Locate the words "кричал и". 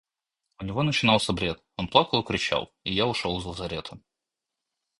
2.25-2.91